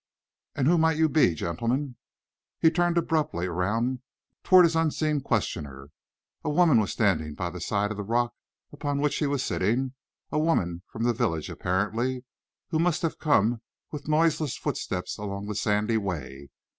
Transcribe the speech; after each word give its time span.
"And 0.55 0.65
who 0.67 0.79
might 0.79 0.97
you 0.97 1.07
be, 1.07 1.35
gentleman?" 1.35 1.95
He 2.59 2.71
turned 2.71 2.97
abruptly 2.97 3.45
around 3.45 3.99
towards 4.43 4.65
his 4.69 4.75
unseen 4.75 5.21
questioner. 5.21 5.91
A 6.43 6.49
woman 6.49 6.79
was 6.79 6.89
standing 6.91 7.35
by 7.35 7.51
the 7.51 7.61
side 7.61 7.91
of 7.91 7.97
the 7.97 8.03
rock 8.03 8.33
upon 8.71 8.99
which 8.99 9.17
he 9.19 9.27
was 9.27 9.43
sitting, 9.43 9.93
a 10.31 10.39
woman 10.39 10.81
from 10.87 11.03
the 11.03 11.13
village, 11.13 11.51
apparently, 11.51 12.25
who 12.69 12.79
must 12.79 13.03
have 13.03 13.19
come 13.19 13.61
with 13.91 14.07
noiseless 14.07 14.57
footsteps 14.57 15.19
along 15.19 15.45
the 15.45 15.53
sandy 15.53 15.97
way. 15.97 16.49